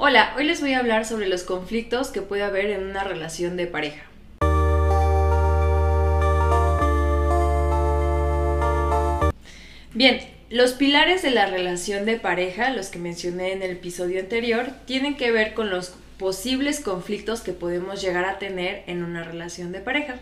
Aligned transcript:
Hola, 0.00 0.32
hoy 0.36 0.44
les 0.44 0.60
voy 0.60 0.74
a 0.74 0.78
hablar 0.78 1.04
sobre 1.04 1.28
los 1.28 1.42
conflictos 1.42 2.10
que 2.10 2.22
puede 2.22 2.44
haber 2.44 2.70
en 2.70 2.86
una 2.86 3.02
relación 3.02 3.56
de 3.56 3.66
pareja. 3.66 4.04
Bien, 9.94 10.20
los 10.50 10.74
pilares 10.74 11.22
de 11.22 11.32
la 11.32 11.46
relación 11.46 12.04
de 12.04 12.16
pareja, 12.16 12.70
los 12.70 12.90
que 12.90 13.00
mencioné 13.00 13.50
en 13.50 13.64
el 13.64 13.72
episodio 13.72 14.20
anterior, 14.20 14.70
tienen 14.86 15.16
que 15.16 15.32
ver 15.32 15.52
con 15.52 15.68
los 15.68 15.96
posibles 16.16 16.78
conflictos 16.78 17.40
que 17.40 17.52
podemos 17.52 18.00
llegar 18.00 18.24
a 18.24 18.38
tener 18.38 18.84
en 18.86 19.02
una 19.02 19.24
relación 19.24 19.72
de 19.72 19.80
pareja 19.80 20.14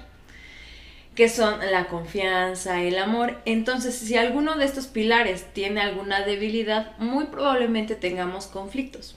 que 1.14 1.28
son 1.30 1.58
la 1.70 1.88
confianza, 1.88 2.82
el 2.82 2.98
amor. 2.98 3.40
Entonces, 3.44 3.94
si 3.94 4.16
alguno 4.16 4.56
de 4.56 4.64
estos 4.64 4.86
pilares 4.86 5.44
tiene 5.52 5.80
alguna 5.82 6.20
debilidad, 6.20 6.96
muy 6.98 7.26
probablemente 7.26 7.94
tengamos 7.94 8.46
conflictos. 8.46 9.16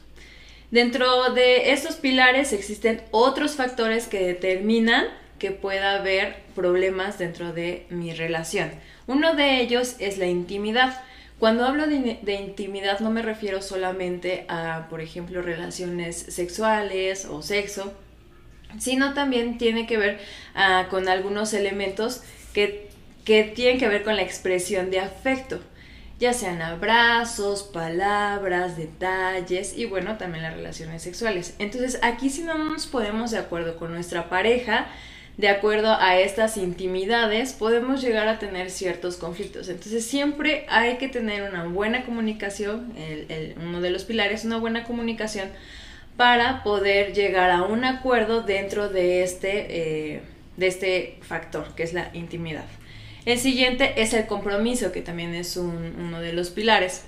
Dentro 0.72 1.34
de 1.34 1.72
estos 1.72 1.96
pilares 1.96 2.54
existen 2.54 3.02
otros 3.10 3.56
factores 3.56 4.08
que 4.08 4.20
determinan 4.20 5.08
que 5.40 5.52
pueda 5.52 5.96
haber 5.96 6.44
problemas 6.54 7.18
dentro 7.18 7.54
de 7.54 7.88
mi 7.90 8.14
relación. 8.14 8.70
Uno 9.08 9.36
de 9.36 9.62
ellos 9.62 9.96
es 9.98 10.20
la 10.20 10.28
intimidad. 10.28 11.02
Cuando 11.40 11.66
hablo 11.66 11.88
de, 11.88 12.34
intimidad 12.34 13.00
no 13.00 13.10
me 13.10 13.24
refiero 13.24 13.62
solamente 13.64 14.46
a, 14.48 14.88
por 14.90 15.02
ejemplo, 15.02 15.42
relaciones 15.42 16.18
sexuales 16.18 17.26
o 17.26 17.42
sexo, 17.42 17.94
sino 18.78 19.16
también 19.16 19.58
tiene 19.58 19.88
que 19.88 19.98
ver 19.98 20.20
ah, 20.54 20.88
con 20.92 21.08
algunos 21.08 21.54
elementos 21.54 22.22
que, 22.54 22.90
que 23.26 23.44
tienen 23.44 23.80
que 23.80 23.88
ver 23.88 24.04
con 24.04 24.16
la 24.16 24.22
expresión 24.22 24.92
de 24.92 25.00
afecto 25.00 25.62
ya 26.20 26.34
sean 26.34 26.62
abrazos, 26.62 27.64
palabras, 27.64 28.76
detalles 28.76 29.78
y 29.78 29.86
bueno, 29.86 30.18
también 30.18 30.44
las 30.44 30.54
relaciones 30.54 31.02
sexuales. 31.02 31.56
Entonces 31.60 32.00
aquí 32.04 32.30
si 32.30 32.44
no 32.44 32.58
nos 32.58 32.88
ponemos 32.88 33.32
de 33.32 33.38
acuerdo 33.38 33.78
con 33.78 33.94
nuestra 33.94 34.30
pareja, 34.30 34.88
de 35.38 35.48
acuerdo 35.48 35.96
a 35.98 36.20
estas 36.20 36.58
intimidades, 36.58 37.54
podemos 37.54 38.02
llegar 38.02 38.28
a 38.28 38.40
tener 38.40 38.70
ciertos 38.70 39.16
conflictos. 39.16 39.70
Entonces 39.70 40.06
siempre 40.06 40.66
hay 40.68 40.98
que 40.98 41.08
tener 41.08 41.50
una 41.50 41.64
buena 41.64 42.04
comunicación, 42.04 42.94
uno 43.64 43.80
de 43.80 43.90
los 43.90 44.04
pilares, 44.04 44.44
una 44.44 44.58
buena 44.58 44.84
comunicación 44.84 45.48
para 46.18 46.64
poder 46.64 47.14
llegar 47.14 47.50
a 47.52 47.64
un 47.64 47.86
acuerdo 47.86 48.42
dentro 48.42 48.90
de 48.90 49.24
este, 49.24 50.16
eh, 50.16 50.22
de 50.58 50.68
este 50.68 51.18
factor, 51.22 51.74
que 51.74 51.84
es 51.84 51.94
la 51.94 52.10
intimidad. 52.12 52.66
El 53.30 53.38
siguiente 53.38 54.02
es 54.02 54.16
el 54.16 54.26
compromiso, 54.26 54.92
que 54.92 55.04
también 55.04 55.36
es 55.36 55.56
uno 55.56 56.20
de 56.20 56.34
los 56.34 56.50
pilares. 56.50 57.04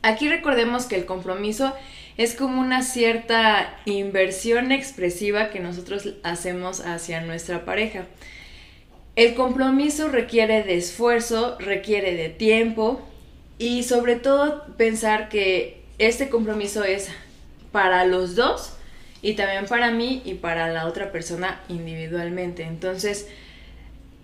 Aquí 0.00 0.26
recordemos 0.26 0.86
que 0.86 0.96
el 0.96 1.04
compromiso 1.04 1.74
es 2.16 2.34
como 2.34 2.62
una 2.62 2.82
cierta 2.82 3.78
inversión 3.84 4.72
expresiva 4.72 5.50
que 5.50 5.60
nosotros 5.60 6.14
hacemos 6.22 6.80
hacia 6.80 7.20
nuestra 7.20 7.66
pareja. 7.66 8.06
El 9.16 9.34
compromiso 9.34 10.08
requiere 10.08 10.62
de 10.62 10.78
esfuerzo, 10.78 11.58
requiere 11.58 12.14
de 12.14 12.30
tiempo 12.30 13.06
y 13.58 13.82
sobre 13.82 14.16
todo 14.16 14.64
pensar 14.78 15.28
que 15.28 15.82
este 15.98 16.30
compromiso 16.30 16.84
es 16.84 17.10
para 17.70 18.06
los 18.06 18.34
dos 18.34 18.78
y 19.20 19.34
también 19.34 19.66
para 19.66 19.90
mí 19.90 20.22
y 20.24 20.36
para 20.36 20.70
la 20.72 20.86
otra 20.86 21.12
persona 21.12 21.60
individualmente. 21.68 22.62
Entonces, 22.62 23.28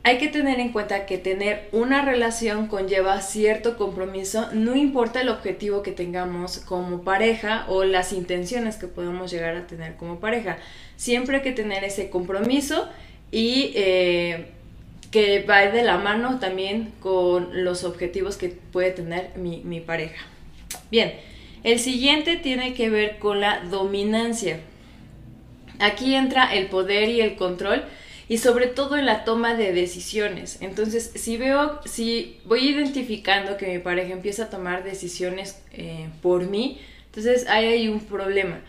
hay 0.06 0.18
que 0.18 0.28
tener 0.28 0.60
en 0.60 0.70
cuenta 0.70 1.06
que 1.06 1.16
tener 1.16 1.66
una 1.72 2.04
relación 2.04 2.66
conlleva 2.66 3.22
cierto 3.22 3.78
compromiso, 3.78 4.50
no 4.52 4.76
importa 4.76 5.22
el 5.22 5.30
objetivo 5.30 5.82
que 5.82 5.92
tengamos 5.92 6.58
como 6.58 7.02
pareja 7.02 7.64
o 7.68 7.84
las 7.84 8.12
intenciones 8.12 8.76
que 8.76 8.86
podamos 8.86 9.30
llegar 9.30 9.56
a 9.56 9.66
tener 9.66 9.96
como 9.96 10.20
pareja. 10.20 10.58
Siempre 10.96 11.38
hay 11.38 11.42
que 11.42 11.52
tener 11.52 11.84
ese 11.84 12.10
compromiso 12.10 12.86
y 13.32 13.72
eh, 13.76 14.48
que 15.10 15.42
va 15.42 15.60
de 15.62 15.82
la 15.82 15.96
mano 15.96 16.38
también 16.38 16.92
con 17.00 17.64
los 17.64 17.82
objetivos 17.84 18.36
que 18.36 18.50
puede 18.50 18.90
tener 18.90 19.30
mi, 19.36 19.62
mi 19.64 19.80
pareja. 19.80 20.26
Bien, 20.90 21.14
el 21.62 21.78
siguiente 21.78 22.36
tiene 22.36 22.74
que 22.74 22.90
ver 22.90 23.18
con 23.18 23.40
la 23.40 23.60
dominancia. 23.60 24.60
Aquí 25.78 26.14
entra 26.14 26.54
el 26.54 26.66
poder 26.66 27.08
y 27.08 27.22
el 27.22 27.36
control 27.36 27.84
y 28.28 28.38
sobre 28.38 28.66
todo 28.66 28.96
en 28.96 29.06
la 29.06 29.24
toma 29.24 29.54
de 29.54 29.72
decisiones. 29.72 30.58
Entonces, 30.60 31.10
si 31.14 31.36
veo, 31.36 31.80
si 31.84 32.40
voy 32.44 32.68
identificando 32.68 33.56
que 33.56 33.66
mi 33.66 33.78
pareja 33.78 34.12
empieza 34.12 34.44
a 34.44 34.50
tomar 34.50 34.84
decisiones 34.84 35.62
eh, 35.72 36.08
por 36.22 36.48
mí, 36.48 36.80
entonces 37.06 37.46
ahí 37.48 37.66
hay 37.66 37.88
un 37.88 38.00
problema. 38.00 38.60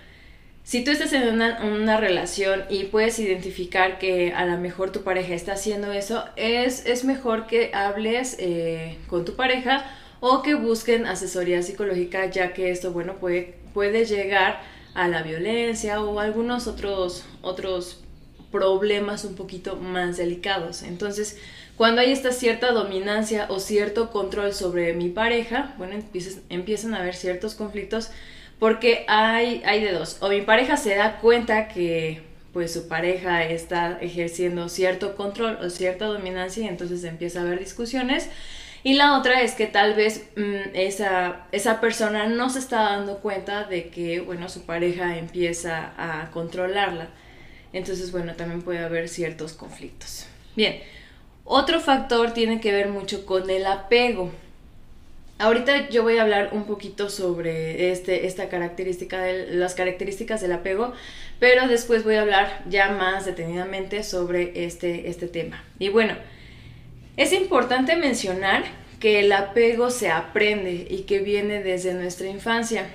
Si 0.64 0.84
tú 0.84 0.90
estás 0.90 1.14
en 1.14 1.28
una, 1.30 1.98
relación 1.98 2.64
y 2.70 2.86
puedes 2.86 3.20
identificar 3.20 4.00
que 4.00 4.34
a 4.34 4.46
lo 4.46 4.58
mejor 4.58 4.92
tu 4.92 5.04
pareja 5.04 5.36
está 5.36 5.54
haciendo 5.54 5.92
eso, 5.92 6.26
es, 6.36 6.88
es 6.88 7.04
mejor 7.04 7.46
que 7.46 7.70
hables 7.74 8.36
eh, 8.40 8.98
con 9.08 9.26
tu 9.26 9.36
pareja 9.36 9.86
o 10.22 10.42
que 10.42 10.56
busquen 10.56 11.06
asesoría 11.06 11.62
psicológica, 11.62 12.26
ya 12.32 12.54
que 12.54 12.72
esto, 12.72 12.92
bueno, 12.92 13.18
puede, 13.18 13.54
puede 13.76 14.06
llegar 14.06 14.60
a 14.96 15.08
la 15.08 15.22
violencia 15.22 16.02
o 16.02 16.20
algunos 16.20 16.66
otros, 16.66 17.26
otros 17.44 18.05
problemas 18.56 19.26
un 19.26 19.36
poquito 19.36 19.76
más 19.76 20.16
delicados. 20.16 20.82
Entonces, 20.82 21.38
cuando 21.76 22.00
hay 22.00 22.14
esta 22.14 22.32
cierta 22.32 22.72
dominancia 22.72 23.48
o 23.50 23.60
cierto 23.60 24.12
control 24.12 24.54
sobre 24.54 24.94
mi 24.94 25.10
pareja, 25.10 25.76
bueno, 25.78 25.96
empiezan, 26.50 26.94
a 26.94 27.00
haber 27.00 27.16
ciertos 27.16 27.54
conflictos 27.54 28.12
porque 28.58 29.04
hay, 29.10 29.62
hay 29.66 29.84
de 29.84 29.92
dos. 29.92 30.18
O 30.22 30.30
mi 30.30 30.40
pareja 30.40 30.78
se 30.78 30.96
da 30.96 31.20
cuenta 31.20 31.68
que 31.68 32.22
pues 32.54 32.72
su 32.72 32.88
pareja 32.88 33.44
está 33.44 33.98
ejerciendo 34.00 34.70
cierto 34.70 35.18
control 35.18 35.58
o 35.62 35.70
cierta 35.70 36.06
dominancia 36.06 36.64
y 36.64 36.70
entonces 36.70 37.04
empieza 37.04 37.40
a 37.40 37.42
haber 37.42 37.60
discusiones. 37.60 38.30
Y 38.82 38.94
la 38.94 39.18
otra 39.18 39.42
es 39.42 39.54
que 39.56 39.68
tal 39.68 39.96
vez 39.96 40.30
mm, 40.38 40.76
esa, 40.76 41.48
esa 41.52 41.82
persona 41.82 42.28
no 42.28 42.50
se 42.50 42.60
está 42.60 42.84
dando 42.84 43.18
cuenta 43.18 43.66
de 43.66 43.90
que, 43.90 44.22
bueno, 44.22 44.48
su 44.48 44.66
pareja 44.66 45.18
empieza 45.18 45.92
a 45.98 46.32
controlarla. 46.32 47.10
Entonces, 47.76 48.14
bueno, 48.14 48.36
también 48.36 48.62
puede 48.62 48.80
haber 48.80 49.10
ciertos 49.10 49.52
conflictos. 49.52 50.28
Bien, 50.56 50.80
otro 51.44 51.82
factor 51.82 52.34
tiene 52.34 52.62
que 52.62 52.72
ver 52.72 52.88
mucho 52.88 53.26
con 53.26 53.50
el 53.50 53.66
apego. 53.66 54.32
Ahorita 55.40 55.90
yo 55.90 56.02
voy 56.02 56.18
a 56.18 56.22
hablar 56.22 56.52
un 56.54 56.64
poquito 56.64 57.10
sobre 57.10 57.92
este, 57.92 58.28
esta 58.28 58.48
característica 58.48 59.22
de 59.22 59.54
las 59.54 59.76
características 59.76 60.40
del 60.40 60.54
apego, 60.54 60.94
pero 61.40 61.68
después 61.68 62.06
voy 62.06 62.16
a 62.16 62.22
hablar 62.22 62.64
ya 62.70 62.92
más 62.92 63.26
detenidamente 63.26 64.04
sobre 64.04 64.66
este, 64.66 65.10
este 65.10 65.28
tema. 65.28 65.62
Y 65.78 65.90
bueno, 65.90 66.16
es 67.18 67.34
importante 67.34 67.98
mencionar 67.98 68.64
que 69.02 69.20
el 69.20 69.34
apego 69.34 69.92
se 69.92 70.10
aprende 70.12 70.88
y 70.90 71.02
que 71.02 71.20
viene 71.20 71.62
desde 71.62 71.94
nuestra 71.94 72.30
infancia. 72.30 72.88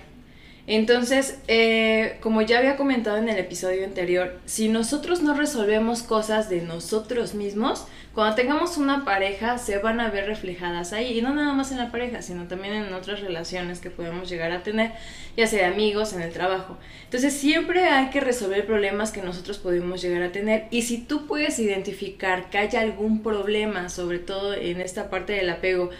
Entonces, 0.72 1.36
eh, 1.48 2.18
como 2.20 2.42
ya 2.42 2.58
había 2.58 2.76
comentado 2.76 3.16
en 3.16 3.28
el 3.28 3.38
episodio 3.38 3.84
anterior, 3.84 4.38
si 4.44 4.68
nosotros 4.68 5.20
no 5.20 5.34
resolvemos 5.34 6.04
cosas 6.04 6.48
de 6.48 6.62
nosotros 6.62 7.34
mismos, 7.34 7.88
cuando 8.14 8.36
tengamos 8.36 8.76
una 8.76 9.04
pareja 9.04 9.58
se 9.58 9.78
van 9.78 9.98
a 9.98 10.10
ver 10.10 10.26
reflejadas 10.26 10.92
ahí, 10.92 11.18
y 11.18 11.22
no 11.22 11.34
nada 11.34 11.54
más 11.54 11.72
en 11.72 11.78
la 11.78 11.90
pareja, 11.90 12.22
sino 12.22 12.46
también 12.46 12.74
en 12.74 12.94
otras 12.94 13.20
relaciones 13.20 13.80
que 13.80 13.90
podemos 13.90 14.30
llegar 14.30 14.52
a 14.52 14.62
tener, 14.62 14.92
ya 15.36 15.48
sea 15.48 15.66
amigos, 15.66 16.12
en 16.12 16.22
el 16.22 16.32
trabajo. 16.32 16.78
Entonces, 17.02 17.34
siempre 17.34 17.88
hay 17.88 18.10
que 18.10 18.20
resolver 18.20 18.64
problemas 18.64 19.10
que 19.10 19.22
nosotros 19.22 19.58
podemos 19.58 20.00
llegar 20.00 20.22
a 20.22 20.30
tener, 20.30 20.68
y 20.70 20.82
si 20.82 20.98
tú 20.98 21.26
puedes 21.26 21.58
identificar 21.58 22.48
que 22.48 22.58
hay 22.58 22.76
algún 22.76 23.24
problema, 23.24 23.88
sobre 23.88 24.20
todo 24.20 24.54
en 24.54 24.80
esta 24.80 25.10
parte 25.10 25.32
del 25.32 25.50
apego, 25.50 25.90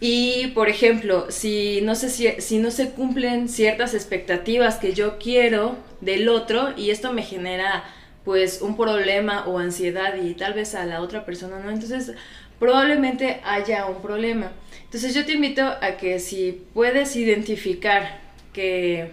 y, 0.00 0.48
por 0.48 0.68
ejemplo, 0.68 1.26
si 1.30 1.80
no, 1.82 1.94
se, 1.94 2.40
si 2.40 2.58
no 2.58 2.70
se 2.70 2.90
cumplen 2.90 3.48
ciertas 3.48 3.94
expectativas 3.94 4.76
que 4.76 4.94
yo 4.94 5.18
quiero 5.18 5.76
del 6.00 6.28
otro 6.28 6.72
y 6.76 6.90
esto 6.90 7.12
me 7.12 7.22
genera 7.22 7.84
pues 8.24 8.62
un 8.62 8.76
problema 8.76 9.46
o 9.46 9.58
ansiedad 9.58 10.14
y 10.22 10.34
tal 10.34 10.54
vez 10.54 10.74
a 10.74 10.84
la 10.84 11.00
otra 11.00 11.24
persona 11.24 11.60
no, 11.60 11.70
entonces 11.70 12.12
probablemente 12.58 13.40
haya 13.44 13.86
un 13.86 14.00
problema. 14.00 14.52
Entonces 14.84 15.14
yo 15.14 15.24
te 15.24 15.32
invito 15.32 15.62
a 15.62 15.96
que 15.96 16.18
si 16.20 16.64
puedes 16.74 17.16
identificar 17.16 18.20
que, 18.52 19.10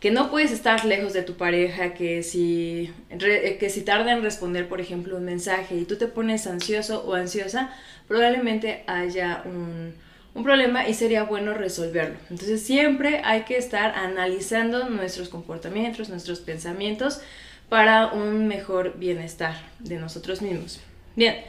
que 0.00 0.10
no 0.10 0.30
puedes 0.30 0.50
estar 0.50 0.86
lejos 0.86 1.12
de 1.12 1.22
tu 1.22 1.34
pareja, 1.36 1.92
que 1.92 2.22
si, 2.22 2.90
que 3.18 3.70
si 3.70 3.82
tarda 3.82 4.12
en 4.12 4.22
responder, 4.22 4.66
por 4.66 4.80
ejemplo, 4.80 5.18
un 5.18 5.26
mensaje 5.26 5.76
y 5.76 5.84
tú 5.84 5.96
te 5.96 6.06
pones 6.06 6.46
ansioso 6.46 7.04
o 7.06 7.14
ansiosa, 7.14 7.70
probablemente 8.08 8.82
haya 8.86 9.42
un, 9.44 9.94
problema 10.42 10.88
y 10.88 10.94
sería 10.94 11.24
bueno 11.24 11.52
resolverlo. 11.52 12.16
Entonces 12.30 12.62
siempre 12.62 13.20
hay 13.24 13.42
que 13.42 13.58
estar 13.58 13.94
analizando 13.94 14.88
nuestros 14.88 15.28
comportamientos, 15.28 16.08
nuestros 16.08 16.40
pensamientos 16.40 17.20
para 17.68 18.06
un 18.06 18.48
mejor 18.48 18.98
bienestar 18.98 19.54
de 19.80 19.96
nosotros 19.96 20.40
mismos. 20.40 20.80
Bien, 21.14 21.44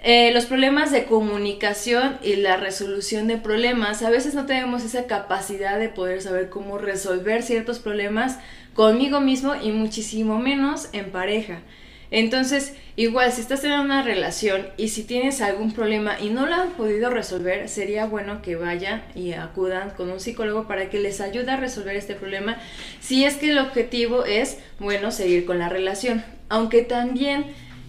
eh, 0.00 0.30
los 0.32 0.46
problemas 0.46 0.92
de 0.92 1.06
comunicación 1.06 2.18
y 2.22 2.36
la 2.36 2.56
resolución 2.56 3.26
de 3.26 3.36
problemas. 3.36 4.02
A 4.02 4.10
veces 4.10 4.34
no 4.34 4.46
tenemos 4.46 4.84
esa 4.84 5.06
capacidad 5.06 5.78
de 5.78 5.88
poder 5.88 6.22
saber 6.22 6.48
cómo 6.48 6.78
resolver 6.78 7.42
ciertos 7.42 7.80
problemas 7.80 8.38
conmigo 8.74 9.20
mismo 9.20 9.56
y 9.56 9.72
muchísimo 9.72 10.38
menos 10.38 10.88
en 10.92 11.10
pareja. 11.10 11.62
Entonces, 12.10 12.74
igual, 12.96 13.32
si 13.32 13.42
estás 13.42 13.64
en 13.64 13.72
una 13.72 14.02
relación 14.02 14.68
y 14.76 14.88
si 14.88 15.02
tienes 15.02 15.42
algún 15.42 15.72
problema 15.72 16.18
y 16.20 16.30
no 16.30 16.46
lo 16.46 16.54
han 16.54 16.70
podido 16.70 17.10
resolver, 17.10 17.68
sería 17.68 18.06
bueno 18.06 18.40
que 18.40 18.56
vayan 18.56 19.02
y 19.14 19.32
acudan 19.32 19.90
con 19.90 20.10
un 20.10 20.20
psicólogo 20.20 20.66
para 20.66 20.88
que 20.88 21.00
les 21.00 21.20
ayude 21.20 21.50
a 21.50 21.56
resolver 21.56 21.96
este 21.96 22.14
problema. 22.14 22.56
Si 23.00 23.24
es 23.24 23.36
que 23.36 23.50
el 23.50 23.58
objetivo 23.58 24.24
es, 24.24 24.58
bueno, 24.78 25.10
seguir 25.10 25.44
con 25.44 25.58
la 25.58 25.68
relación. 25.68 26.24
Aunque 26.48 26.80
también 26.80 27.44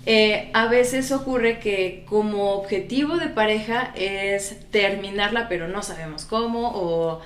eh, 0.05 0.49
a 0.53 0.67
veces 0.67 1.11
ocurre 1.11 1.59
que 1.59 2.05
como 2.07 2.53
objetivo 2.53 3.17
de 3.17 3.27
pareja 3.27 3.91
es 3.95 4.57
terminarla, 4.71 5.49
pero 5.49 5.67
no 5.67 5.83
sabemos 5.83 6.25
cómo 6.25 6.71
o, 6.73 7.21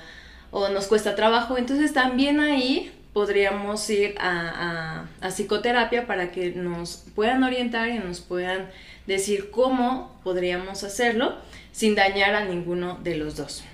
o 0.50 0.68
nos 0.68 0.86
cuesta 0.86 1.14
trabajo. 1.14 1.56
Entonces 1.58 1.92
también 1.92 2.40
ahí 2.40 2.92
podríamos 3.14 3.88
ir 3.88 4.16
a, 4.18 5.06
psicoterapia 5.30 6.06
para 6.06 6.30
que 6.30 6.50
nos 6.50 7.04
puedan 7.14 7.44
orientar 7.44 7.88
y 7.88 7.98
nos 7.98 8.20
puedan 8.20 8.68
decir 9.06 9.50
cómo 9.50 10.20
podríamos 10.22 10.84
hacerlo 10.84 11.36
sin 11.72 11.94
dañar 11.94 12.34
a 12.34 12.44
ninguno 12.44 12.98
de 13.02 13.14
los 13.14 13.36
dos. 13.36 13.64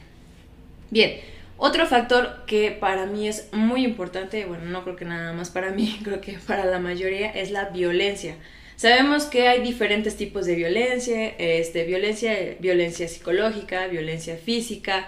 Bien, 0.90 1.20
otro 1.56 1.86
factor 1.86 2.44
que 2.46 2.70
para 2.70 3.06
mí 3.06 3.28
es 3.28 3.48
muy 3.52 3.84
importante, 3.84 4.44
bueno, 4.44 4.66
no 4.66 4.84
creo 4.84 4.96
que 4.96 5.06
nada 5.06 5.32
más 5.32 5.50
para 5.50 5.70
mí, 5.70 5.98
creo 6.04 6.20
que 6.20 6.38
para 6.46 6.66
la 6.66 6.78
mayoría 6.78 7.30
es 7.30 7.50
la 7.50 7.70
violencia. 7.70 8.36
Sabemos 8.80 9.24
que 9.24 9.46
hay 9.46 9.60
diferentes 9.62 10.16
tipos 10.16 10.46
de 10.46 10.54
violencia, 10.54 11.34
este, 11.38 11.84
violencia, 11.84 12.56
violencia 12.60 13.06
psicológica, 13.08 13.86
violencia 13.88 14.36
física, 14.36 15.06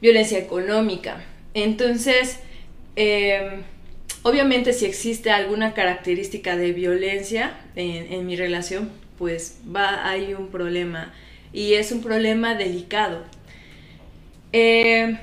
violencia 0.00 0.38
económica. 0.38 1.24
Entonces, 1.54 2.40
Em, 2.96 3.62
obviamente 4.22 4.72
si 4.72 4.86
existe 4.86 5.30
alguna 5.30 5.74
característica 5.74 6.56
de 6.56 6.72
violencia 6.72 7.54
en, 7.76 8.26
mi 8.26 8.36
relación, 8.36 8.90
pues 9.18 9.60
va, 9.74 10.08
hay 10.08 10.32
un 10.32 10.48
problema 10.48 11.12
y 11.52 11.74
es 11.74 11.92
un 11.92 12.00
problema 12.00 12.54
delicado. 12.54 13.22
Em, 14.52 15.18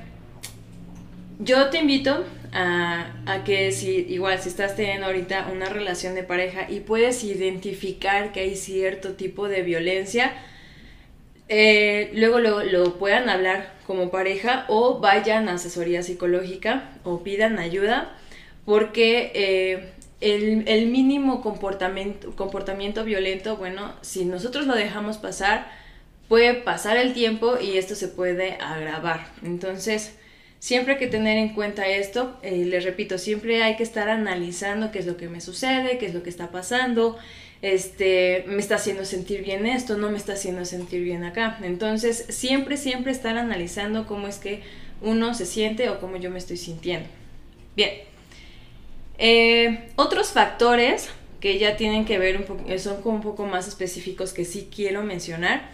yo 1.39 1.69
te 1.71 1.79
invito 1.79 2.23
a, 2.53 3.41
que 3.45 3.71
si 3.71 4.05
igual 4.09 4.39
si 4.39 4.49
estás 4.49 4.75
teniendo 4.75 5.07
ahorita 5.07 5.49
una 5.51 5.65
relación 5.69 6.13
de 6.13 6.23
pareja 6.23 6.69
y 6.69 6.81
puedes 6.81 7.23
identificar 7.23 8.31
que 8.31 8.41
hay 8.41 8.55
cierto 8.55 9.13
tipo 9.13 9.47
de 9.47 9.63
violencia, 9.63 10.33
eh, 11.49 12.11
luego 12.13 12.39
lo, 12.39 12.97
puedan 12.99 13.27
hablar 13.27 13.73
como 13.87 14.11
pareja 14.11 14.65
o 14.69 14.99
vayan 14.99 15.49
a 15.49 15.53
asesoría 15.53 16.03
psicológica 16.03 16.91
o 17.03 17.23
pidan 17.23 17.59
ayuda 17.59 18.15
porque 18.65 19.31
eh, 19.33 19.91
el, 20.21 20.87
mínimo 20.87 21.41
comportamiento, 21.41 22.35
comportamiento 22.35 23.03
violento, 23.03 23.57
bueno, 23.57 23.93
si 24.01 24.25
nosotros 24.25 24.67
lo 24.67 24.75
dejamos 24.75 25.17
pasar, 25.17 25.69
puede 26.29 26.53
pasar 26.53 26.97
el 26.97 27.13
tiempo 27.13 27.57
y 27.59 27.77
esto 27.77 27.95
se 27.95 28.07
puede 28.07 28.53
agravar. 28.53 29.27
Entonces, 29.43 30.15
siempre 30.63 30.93
hay 30.93 30.99
que 30.99 31.07
tener 31.07 31.37
en 31.37 31.49
cuenta 31.49 31.89
esto, 31.89 32.37
eh, 32.41 32.63
les 32.63 32.85
repito, 32.85 33.17
siempre 33.17 33.61
hay 33.63 33.75
que 33.75 33.83
estar 33.83 34.07
analizando 34.07 34.91
qué 34.91 34.99
es 34.99 35.05
lo 35.05 35.17
que 35.17 35.27
me 35.27 35.41
sucede, 35.41 35.97
qué 35.97 36.05
es 36.05 36.13
lo 36.13 36.23
que 36.23 36.29
está 36.29 36.51
pasando, 36.51 37.17
este, 37.61 38.45
me 38.47 38.59
está 38.59 38.75
haciendo 38.75 39.03
sentir 39.03 39.43
bien 39.43 39.65
esto, 39.65 39.97
no 39.97 40.09
me 40.09 40.15
está 40.15 40.33
haciendo 40.33 40.63
sentir 40.63 41.03
bien 41.03 41.25
acá. 41.25 41.59
Entonces, 41.63 42.27
siempre, 42.29 42.77
siempre 42.77 43.11
estar 43.11 43.37
analizando 43.37 44.07
cómo 44.07 44.29
es 44.29 44.37
que 44.37 44.61
uno 45.01 45.33
se 45.33 45.45
siente 45.45 45.89
o 45.89 45.99
cómo 45.99 46.15
yo 46.15 46.29
me 46.29 46.39
estoy 46.39 46.55
sintiendo. 46.55 47.09
Bien. 47.75 47.91
Eh, 49.17 49.89
otros 49.97 50.31
factores 50.31 51.09
que 51.41 51.59
ya 51.59 51.75
tienen 51.75 52.05
que 52.05 52.17
ver, 52.19 52.37
un 52.37 52.79
son 52.79 53.01
como 53.01 53.17
un 53.17 53.21
poco 53.21 53.45
más 53.45 53.67
específicos 53.67 54.31
que 54.31 54.45
sí 54.45 54.69
quiero 54.73 55.03
mencionar 55.03 55.73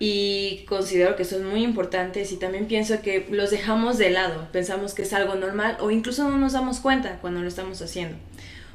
y 0.00 0.64
considero 0.68 1.14
que 1.14 1.24
son 1.24 1.46
muy 1.46 1.62
importantes 1.62 2.32
y 2.32 2.36
también 2.36 2.66
pienso 2.66 3.00
que 3.02 3.28
los 3.30 3.52
dejamos 3.52 3.98
de 3.98 4.10
lado, 4.10 4.48
pensamos 4.50 4.94
que 4.94 5.02
es 5.02 5.12
algo 5.12 5.36
normal 5.36 5.76
o 5.80 5.92
incluso 5.92 6.28
no 6.28 6.38
nos 6.38 6.54
damos 6.54 6.80
cuenta 6.80 7.18
cuando 7.20 7.40
lo 7.40 7.46
estamos 7.46 7.80
haciendo. 7.80 8.16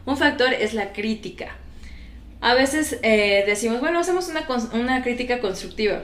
Un 0.06 0.16
factor 0.16 0.54
es 0.54 0.74
la 0.74 0.94
crítica 0.94 1.58
a 2.46 2.54
veces 2.54 3.00
eh, 3.02 3.44
decimos, 3.48 3.80
bueno, 3.80 3.98
hacemos 3.98 4.30
una, 4.74 5.02
crítica 5.02 5.40
constructiva. 5.40 6.04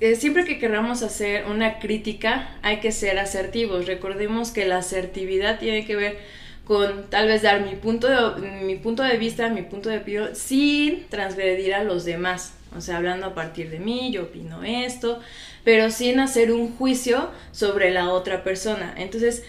Eh, 0.00 0.16
siempre 0.16 0.44
que 0.44 0.58
queramos 0.58 1.04
hacer 1.04 1.46
una 1.46 1.78
crítica 1.78 2.56
hay 2.62 2.80
que 2.80 2.90
ser 2.90 3.16
asertivos. 3.20 3.86
Recordemos 3.86 4.50
que 4.50 4.64
la 4.64 4.78
asertividad 4.78 5.60
tiene 5.60 5.86
que 5.86 5.94
ver 5.94 6.18
con 6.64 7.08
tal 7.08 7.28
vez 7.28 7.42
dar 7.42 7.60
mi 7.60 7.76
punto 7.76 8.08
de, 8.08 8.50
mi 8.62 8.74
punto 8.74 9.04
de 9.04 9.16
vista, 9.16 9.48
mi 9.48 9.62
punto 9.62 9.90
de 9.90 9.98
opinión, 9.98 10.34
sin 10.34 11.06
transgredir 11.08 11.72
a 11.74 11.84
los 11.84 12.04
demás. 12.04 12.54
O 12.76 12.80
sea, 12.80 12.98
hablando 12.98 13.26
a 13.26 13.34
partir 13.34 13.70
de 13.70 13.78
mí, 13.78 14.10
yo 14.12 14.24
opino 14.24 14.62
esto, 14.62 15.20
pero 15.64 15.90
sin 15.90 16.20
hacer 16.20 16.52
un 16.52 16.76
juicio 16.76 17.30
sobre 17.52 17.90
la 17.90 18.10
otra 18.10 18.44
persona. 18.44 18.94
Entonces, 18.96 19.42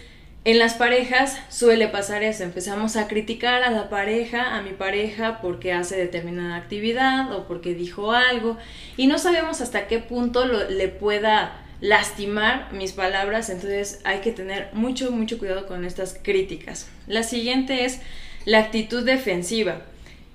en 0.44 0.58
las 0.58 0.74
parejas 0.74 1.38
suele 1.50 1.88
pasar 1.88 2.24
eso, 2.24 2.44
empezamos 2.44 2.96
a 2.96 3.08
criticar 3.08 3.62
a 3.62 3.70
la 3.70 3.90
pareja, 3.90 4.56
a 4.56 4.64
mi 4.64 4.72
pareja, 4.72 5.40
porque 5.40 5.72
hace 5.72 5.98
determinada 5.98 6.56
actividad 6.56 7.32
o 7.32 7.48
porque 7.48 7.76
dijo 7.76 8.12
algo 8.12 8.58
y 8.98 9.06
no 9.06 9.20
sabemos 9.20 9.62
hasta 9.62 9.88
qué 9.88 10.00
punto 10.00 10.46
le 10.46 10.88
pueda 10.88 11.62
lastimar 11.80 12.74
mis 12.74 12.94
palabras, 12.94 13.50
entonces 13.50 14.02
hay 14.04 14.22
que 14.22 14.32
tener 14.32 14.70
mucho, 14.74 15.12
mucho 15.12 15.38
cuidado 15.38 15.68
con 15.68 15.86
estas 15.86 16.18
críticas. 16.20 16.90
La 17.08 17.22
siguiente 17.22 17.86
es 17.86 18.02
la 18.46 18.60
actitud 18.60 19.04
defensiva. 19.04 19.82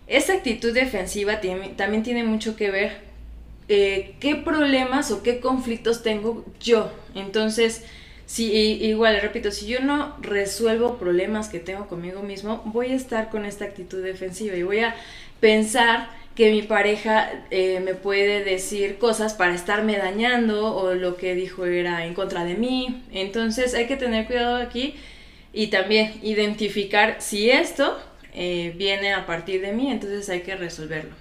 Esta 0.07 0.35
actitud 0.35 0.73
defensiva 0.73 1.41
también 1.77 2.03
tiene 2.03 2.23
mucho 2.23 2.57
que 2.57 2.71
ver 2.71 2.99
eh, 3.69 4.15
qué 4.21 4.37
problemas 4.37 5.11
o 5.11 5.23
qué 5.23 5.41
conflictos 5.41 6.03
tengo 6.03 6.45
yo. 6.61 6.93
Entonces, 7.15 7.85
si 8.27 8.53
igual, 8.53 9.21
repito, 9.21 9.51
si 9.51 9.67
yo 9.67 9.81
no 9.81 10.17
resuelvo 10.21 10.99
problemas 10.99 11.49
que 11.49 11.59
tengo 11.59 11.89
conmigo 11.89 12.23
mismo, 12.23 12.63
voy 12.67 12.93
a 12.93 12.95
estar 12.95 13.31
con 13.31 13.45
esta 13.45 13.65
actitud 13.65 14.03
defensiva 14.03 14.57
y 14.57 14.63
voy 14.63 14.81
a 14.81 14.95
pensar 15.41 16.09
que 16.37 16.51
mi 16.51 16.63
pareja 16.63 17.31
eh, 17.51 17.81
me 17.81 17.95
puede 17.95 18.45
decir 18.45 18.99
cosas 18.99 19.35
para 19.35 19.55
estarme 19.55 19.97
dañando 19.97 20.77
o 20.77 20.95
lo 20.95 21.17
que 21.17 21.35
dijo 21.35 21.65
era 21.65 22.05
en 22.05 22.15
contra 22.15 22.45
de 22.45 22.55
mí. 22.55 23.03
Entonces 23.11 23.75
hay 23.75 23.87
que 23.87 23.97
tener 23.97 24.27
cuidado 24.27 24.57
aquí 24.57 24.95
y 25.53 25.69
también 25.69 26.13
identificar 26.23 27.17
si 27.21 27.51
esto 27.51 27.99
eh, 28.37 28.75
viene 28.77 29.15
a 29.15 29.27
partir 29.27 29.63
de 29.63 29.73
mí, 29.73 29.91
entonces 29.91 30.29
hay 30.29 30.43
que 30.43 30.55
resolverlo. 30.55 31.15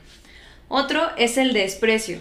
Otro 0.67 1.10
es 1.17 1.38
el 1.38 1.53
desprecio. 1.53 2.19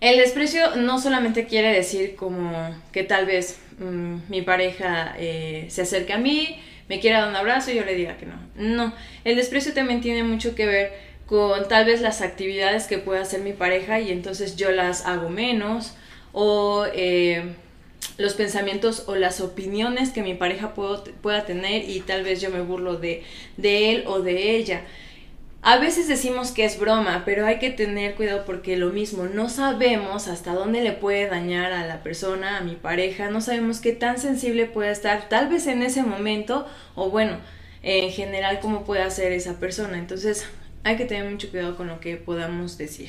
El 0.00 0.18
desprecio 0.18 0.76
no 0.76 1.00
solamente 1.00 1.46
quiere 1.46 1.72
decir 1.72 2.16
como 2.16 2.74
que 2.92 3.04
tal 3.04 3.26
vez 3.26 3.58
mm, 3.78 4.16
mi 4.28 4.42
pareja 4.42 5.14
eh, 5.18 5.66
se 5.70 5.82
acerque 5.82 6.12
a 6.12 6.18
mí, 6.18 6.60
me 6.88 7.00
quiera 7.00 7.20
dar 7.20 7.30
un 7.30 7.36
abrazo 7.36 7.70
y 7.70 7.76
yo 7.76 7.84
le 7.84 7.94
diga 7.94 8.18
que 8.18 8.26
no. 8.26 8.34
No, 8.56 8.92
el 9.24 9.36
desprecio 9.36 9.72
también 9.72 10.00
tiene 10.00 10.24
mucho 10.24 10.54
que 10.54 10.66
ver 10.66 10.92
con 11.26 11.68
tal 11.68 11.86
vez 11.86 12.00
las 12.00 12.20
actividades 12.20 12.86
que 12.86 12.98
pueda 12.98 13.22
hacer 13.22 13.40
mi 13.40 13.52
pareja 13.52 14.00
y 14.00 14.10
entonces 14.10 14.56
yo 14.56 14.72
las 14.72 15.06
hago 15.06 15.30
menos 15.30 15.94
o 16.32 16.84
eh, 16.92 17.54
los 18.16 18.34
pensamientos 18.34 19.04
o 19.06 19.16
las 19.16 19.40
opiniones 19.40 20.10
que 20.10 20.22
mi 20.22 20.34
pareja 20.34 20.74
pueda 20.74 21.44
tener 21.44 21.88
y 21.88 22.00
tal 22.00 22.22
vez 22.22 22.40
yo 22.40 22.50
me 22.50 22.60
burlo 22.60 22.96
de, 22.96 23.22
de 23.56 23.90
él 23.90 24.04
o 24.06 24.20
de 24.20 24.56
ella. 24.56 24.82
A 25.66 25.78
veces 25.78 26.08
decimos 26.08 26.50
que 26.50 26.66
es 26.66 26.78
broma, 26.78 27.22
pero 27.24 27.46
hay 27.46 27.58
que 27.58 27.70
tener 27.70 28.16
cuidado 28.16 28.44
porque 28.44 28.76
lo 28.76 28.90
mismo, 28.90 29.24
no 29.24 29.48
sabemos 29.48 30.28
hasta 30.28 30.52
dónde 30.52 30.82
le 30.82 30.92
puede 30.92 31.26
dañar 31.26 31.72
a 31.72 31.86
la 31.86 32.02
persona, 32.02 32.58
a 32.58 32.60
mi 32.60 32.74
pareja, 32.74 33.30
no 33.30 33.40
sabemos 33.40 33.80
qué 33.80 33.92
tan 33.92 34.18
sensible 34.18 34.66
puede 34.66 34.90
estar, 34.90 35.30
tal 35.30 35.48
vez 35.48 35.66
en 35.66 35.82
ese 35.82 36.02
momento, 36.02 36.66
o 36.94 37.08
bueno, 37.08 37.38
en 37.82 38.10
general 38.10 38.60
cómo 38.60 38.84
puede 38.84 39.02
hacer 39.02 39.32
esa 39.32 39.58
persona. 39.58 39.96
Entonces 39.96 40.46
hay 40.82 40.96
que 40.96 41.06
tener 41.06 41.30
mucho 41.30 41.48
cuidado 41.48 41.76
con 41.76 41.86
lo 41.86 41.98
que 41.98 42.16
podamos 42.16 42.76
decir. 42.76 43.08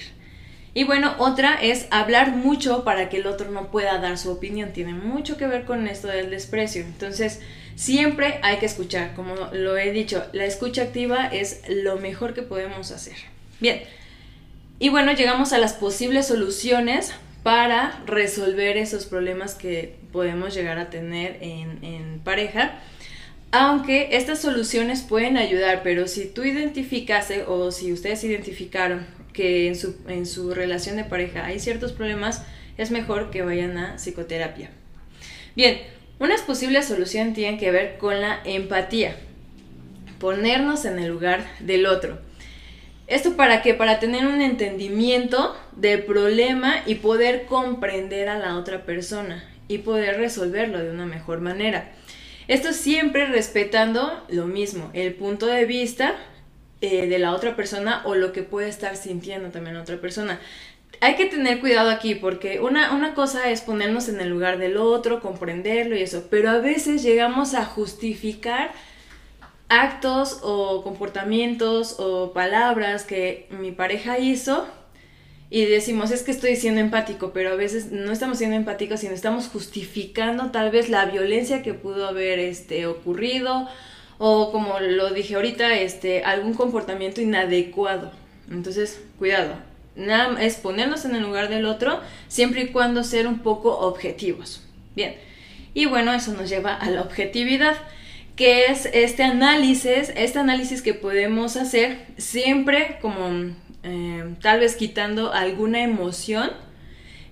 Y 0.75 0.83
bueno, 0.83 1.15
otra 1.17 1.55
es 1.55 1.87
hablar 1.89 2.35
mucho 2.35 2.83
para 2.83 3.09
que 3.09 3.17
el 3.17 3.25
otro 3.25 3.49
no 3.49 3.71
pueda 3.71 3.97
dar 3.97 4.19
su 4.19 4.29
opinión. 4.29 4.73
Tiene 4.73 4.93
mucho 4.93 5.37
que 5.37 5.47
ver 5.47 5.65
con 5.65 5.87
esto 5.87 6.07
del 6.09 6.29
desprecio. 6.29 6.83
Entonces, 6.83 7.39
Siempre 7.75 8.39
hay 8.41 8.57
que 8.57 8.65
escuchar, 8.65 9.13
como 9.15 9.35
lo 9.51 9.77
he 9.77 9.91
dicho, 9.91 10.25
la 10.31 10.45
escucha 10.45 10.83
activa 10.83 11.27
es 11.27 11.61
lo 11.67 11.97
mejor 11.97 12.33
que 12.33 12.41
podemos 12.41 12.91
hacer. 12.91 13.17
Bien, 13.59 13.81
y 14.79 14.87
bueno, 14.89 15.11
llegamos 15.11 15.51
a 15.51 15.57
las 15.57 15.73
posibles 15.73 16.27
soluciones 16.27 17.11
para 17.43 18.01
resolver 18.05 18.77
esos 18.77 19.05
problemas 19.05 19.55
que 19.55 19.97
podemos 20.13 20.55
llegar 20.55 20.79
a 20.79 20.89
tener 20.89 21.37
en, 21.41 22.21
pareja. 22.23 22.79
Aunque 23.51 24.09
estas 24.13 24.41
soluciones 24.41 25.01
pueden 25.01 25.37
ayudar, 25.37 25.81
pero 25.83 26.07
si 26.07 26.25
tú 26.25 26.43
identificaste 26.43 27.43
o 27.43 27.71
si 27.71 27.93
ustedes 27.93 28.23
identificaron 28.23 29.05
que 29.35 29.67
en 29.67 29.75
su, 29.75 29.95
en 30.07 30.25
su 30.25 30.53
relación 30.53 30.95
de 30.95 31.03
pareja 31.03 31.45
hay 31.45 31.59
ciertos 31.59 31.91
problemas, 31.91 32.43
es 32.77 32.91
mejor 32.91 33.29
que 33.29 33.41
vayan 33.41 33.77
a 33.77 33.97
psicoterapia. 33.97 34.69
Bien, 35.55 35.81
unas 36.19 36.41
posibles 36.41 36.85
soluciones 36.85 37.33
tienen 37.33 37.59
que 37.59 37.71
ver 37.71 37.97
con 37.97 38.21
la 38.21 38.39
empatía, 38.45 39.15
ponernos 40.19 40.85
en 40.85 40.99
el 40.99 41.09
lugar 41.09 41.45
del 41.59 41.85
otro. 41.85 42.19
¿Esto 43.07 43.35
para 43.35 43.61
qué? 43.61 43.73
Para 43.73 43.99
tener 43.99 44.25
un 44.25 44.41
entendimiento 44.41 45.55
del 45.75 46.03
problema 46.03 46.81
y 46.85 46.95
poder 46.95 47.45
comprender 47.45 48.29
a 48.29 48.39
la 48.39 48.57
otra 48.57 48.85
persona 48.85 49.43
y 49.67 49.79
poder 49.79 50.17
resolverlo 50.17 50.79
de 50.79 50.91
una 50.91 51.05
mejor 51.05 51.41
manera. 51.41 51.91
Esto 52.47 52.73
siempre 52.73 53.25
respetando 53.25 54.23
lo 54.29 54.47
mismo, 54.47 54.89
el 54.93 55.13
punto 55.13 55.47
de 55.47 55.65
vista 55.65 56.15
eh, 56.81 57.07
de 57.07 57.19
la 57.19 57.33
otra 57.33 57.55
persona 57.55 58.01
o 58.05 58.15
lo 58.15 58.31
que 58.31 58.43
puede 58.43 58.69
estar 58.69 58.95
sintiendo 58.95 59.49
también 59.49 59.75
la 59.75 59.81
otra 59.81 59.97
persona. 59.97 60.39
Hay 61.01 61.15
que 61.15 61.25
tener 61.25 61.59
cuidado 61.59 61.89
aquí 61.89 62.15
porque 62.15 62.59
una, 62.59 62.93
una 62.93 63.13
cosa 63.13 63.49
es 63.49 63.61
ponernos 63.61 64.07
en 64.09 64.21
el 64.21 64.29
lugar 64.29 64.57
del 64.57 64.77
otro, 64.77 65.21
comprenderlo 65.21 65.95
y 65.95 66.01
eso, 66.01 66.27
pero 66.29 66.49
a 66.49 66.59
veces 66.59 67.03
llegamos 67.03 67.53
a 67.53 67.65
justificar 67.65 68.71
actos 69.67 70.39
o 70.43 70.83
comportamientos 70.83 71.95
o 71.99 72.33
palabras 72.33 73.03
que 73.03 73.47
mi 73.49 73.71
pareja 73.71 74.19
hizo 74.19 74.67
y 75.49 75.65
decimos 75.65 76.11
es 76.11 76.23
que 76.23 76.31
estoy 76.31 76.55
siendo 76.55 76.81
empático, 76.81 77.31
pero 77.31 77.51
a 77.51 77.55
veces 77.55 77.91
no 77.91 78.11
estamos 78.11 78.39
siendo 78.39 78.55
empáticos, 78.55 78.99
sino 78.99 79.13
estamos 79.13 79.47
justificando 79.47 80.51
tal 80.51 80.71
vez 80.71 80.89
la 80.89 81.05
violencia 81.05 81.61
que 81.61 81.73
pudo 81.73 82.07
haber 82.07 82.39
este, 82.39 82.87
ocurrido 82.87 83.67
o 84.17 84.51
como 84.51 84.79
lo 84.79 85.11
dije 85.11 85.35
ahorita, 85.35 85.75
este, 85.75 86.23
algún 86.23 86.53
comportamiento 86.53 87.21
inadecuado. 87.21 88.11
Entonces, 88.49 89.01
cuidado. 89.17 89.55
Nada 89.95 90.41
es 90.41 90.55
ponernos 90.55 91.05
en 91.05 91.15
el 91.15 91.23
lugar 91.23 91.49
del 91.49 91.65
otro, 91.65 92.01
siempre 92.27 92.63
y 92.63 92.67
cuando 92.67 93.03
ser 93.03 93.27
un 93.27 93.39
poco 93.39 93.77
objetivos. 93.79 94.61
Bien. 94.95 95.15
Y 95.73 95.85
bueno, 95.85 96.13
eso 96.13 96.33
nos 96.33 96.49
lleva 96.49 96.73
a 96.73 96.89
la 96.89 97.01
objetividad 97.01 97.75
que 98.35 98.65
es 98.65 98.89
este 98.93 99.23
análisis, 99.23 100.11
este 100.15 100.39
análisis 100.39 100.81
que 100.81 100.93
podemos 100.93 101.55
hacer 101.55 102.05
siempre 102.17 102.97
como 103.01 103.53
eh, 103.83 104.35
tal 104.41 104.59
vez 104.59 104.75
quitando 104.75 105.31
alguna 105.31 105.81
emoción 105.81 106.51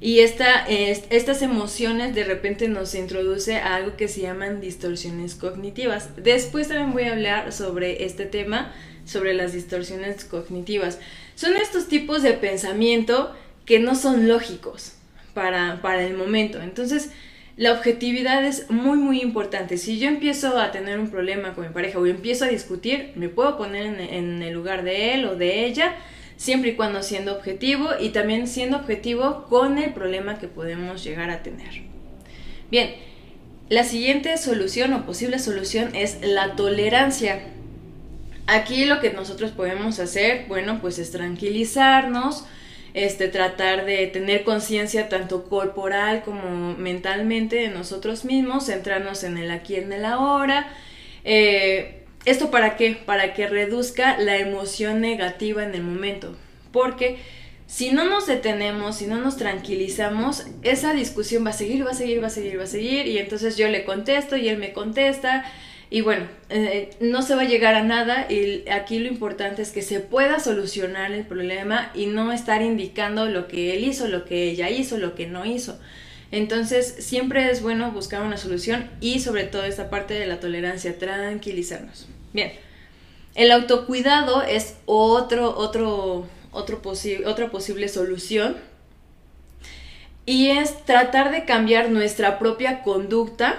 y 0.03 0.19
esta, 0.19 0.65
estas 0.67 1.41
emociones 1.41 2.13
de 2.13 2.25
repente 2.25 2.67
nos 2.67 2.93
introduce 2.93 3.55
a 3.55 3.75
algo 3.75 3.95
que 3.95 4.09
se 4.09 4.19
llaman 4.19 4.59
distorsiones 4.59 5.33
cognitivas. 5.33 6.09
Después 6.17 6.67
también 6.67 6.91
voy 6.91 7.03
a 7.03 7.13
hablar 7.13 7.53
sobre 7.53 8.03
este 8.03 8.25
tema, 8.25 8.73
sobre 9.05 9.33
las 9.33 9.53
distorsiones 9.53 10.25
cognitivas. 10.25 10.99
Son 11.35 11.55
estos 11.55 11.87
tipos 11.87 12.21
de 12.21 12.33
pensamiento 12.33 13.33
que 13.65 13.79
no 13.79 13.95
son 13.95 14.27
lógicos 14.27 14.95
para, 15.33 15.81
para 15.81 16.03
el 16.03 16.17
momento. 16.17 16.61
Entonces, 16.61 17.11
la 17.55 17.71
objetividad 17.71 18.43
es 18.43 18.69
muy 18.69 18.97
muy 18.97 19.21
importante. 19.21 19.77
Si 19.77 19.99
yo 19.99 20.09
empiezo 20.09 20.59
a 20.59 20.71
tener 20.71 20.99
un 20.99 21.11
problema 21.11 21.53
con 21.53 21.65
mi 21.65 21.73
pareja 21.73 21.99
o 21.99 22.05
empiezo 22.07 22.43
a 22.43 22.49
discutir, 22.49 23.11
me 23.15 23.29
puedo 23.29 23.57
poner 23.57 23.85
en, 23.85 24.41
el 24.41 24.53
lugar 24.53 24.83
de 24.83 25.13
él 25.13 25.25
o 25.25 25.35
de 25.37 25.65
ella, 25.65 25.95
siempre 26.43 26.71
y 26.71 26.75
cuando 26.75 27.03
siendo 27.03 27.37
objetivo 27.37 27.91
y 27.97 28.09
también 28.09 28.47
siendo 28.47 28.75
objetivo 28.75 29.45
con 29.47 29.77
el 29.77 29.93
problema 29.93 30.39
que 30.39 30.49
podemos 30.49 31.01
llegar 31.01 31.29
a 31.29 31.41
tener. 31.41 31.83
Bien, 32.69 32.95
la 33.69 33.85
siguiente 33.85 34.35
solución 34.35 34.91
o 34.91 35.05
posible 35.05 35.39
solución 35.39 35.95
es 35.95 36.17
la 36.21 36.57
tolerancia. 36.57 37.39
Aquí 38.45 38.83
lo 38.83 38.99
que 38.99 39.13
nosotros 39.13 39.51
podemos 39.51 39.99
hacer, 39.99 40.43
bueno, 40.49 40.79
pues 40.81 40.99
es 40.99 41.11
tranquilizarnos, 41.11 42.43
este, 42.93 43.29
tratar 43.29 43.85
de 43.85 44.07
tener 44.07 44.43
conciencia 44.43 45.07
tanto 45.07 45.45
corporal 45.45 46.23
como 46.23 46.75
mentalmente 46.75 47.55
de 47.55 47.69
nosotros 47.69 48.25
mismos, 48.25 48.65
centrarnos 48.65 49.23
en 49.23 49.37
el 49.37 49.49
aquí 49.49 49.75
y 49.75 49.77
en 49.77 49.93
el 49.93 50.03
ahora. 50.03 50.67
Eh, 51.23 52.02
¿Esto 52.25 52.51
para 52.51 52.77
qué? 52.77 52.95
Para 53.05 53.33
que 53.33 53.47
reduzca 53.47 54.17
la 54.17 54.37
emoción 54.37 55.01
negativa 55.01 55.63
en 55.63 55.75
el 55.75 55.83
momento. 55.83 56.35
Porque 56.71 57.17
si 57.67 57.91
no 57.91 58.05
nos 58.05 58.27
detenemos, 58.27 58.97
si 58.97 59.07
no 59.07 59.17
nos 59.17 59.37
tranquilizamos, 59.37 60.45
esa 60.61 60.93
discusión 60.93 61.45
va 61.45 61.49
a 61.49 61.53
seguir, 61.53 61.85
va 61.85 61.91
a 61.91 61.95
seguir, 61.95 62.23
va 62.23 62.27
a 62.27 62.29
seguir, 62.29 62.59
va 62.59 62.63
a 62.63 62.67
seguir. 62.67 63.07
Y 63.07 63.17
entonces 63.17 63.57
yo 63.57 63.67
le 63.67 63.83
contesto 63.83 64.37
y 64.37 64.47
él 64.47 64.57
me 64.57 64.73
contesta 64.73 65.45
y 65.93 66.01
bueno, 66.01 66.25
eh, 66.49 66.89
no 67.01 67.21
se 67.21 67.35
va 67.35 67.43
a 67.43 67.45
llegar 67.47 67.75
a 67.75 67.83
nada 67.83 68.25
y 68.27 68.67
aquí 68.67 68.97
lo 68.97 69.07
importante 69.07 69.61
es 69.61 69.69
que 69.69 69.83
se 69.83 69.99
pueda 69.99 70.39
solucionar 70.39 71.11
el 71.11 71.23
problema 71.23 71.91
y 71.93 72.07
no 72.07 72.31
estar 72.31 72.63
indicando 72.63 73.27
lo 73.27 73.47
que 73.47 73.75
él 73.75 73.83
hizo, 73.83 74.07
lo 74.07 74.25
que 74.25 74.49
ella 74.49 74.71
hizo, 74.71 74.97
lo 74.97 75.13
que 75.13 75.27
no 75.27 75.45
hizo. 75.45 75.79
Entonces 76.31 76.95
siempre 76.97 77.51
es 77.51 77.61
bueno 77.61 77.91
buscar 77.91 78.23
una 78.23 78.37
solución 78.37 78.89
y 79.01 79.19
sobre 79.19 79.43
todo 79.43 79.65
esta 79.65 79.91
parte 79.91 80.15
de 80.15 80.25
la 80.25 80.39
tolerancia, 80.39 80.97
tranquilizarnos. 80.97 82.07
Bien, 82.33 82.51
el 83.35 83.51
autocuidado 83.51 84.41
es 84.41 84.75
otro, 84.85 85.55
otro, 85.55 86.27
otro 86.51 86.81
otra 87.25 87.49
posible 87.49 87.87
solución. 87.87 88.57
Y 90.25 90.49
es 90.49 90.85
tratar 90.85 91.31
de 91.31 91.45
cambiar 91.45 91.89
nuestra 91.89 92.39
propia 92.39 92.81
conducta 92.81 93.57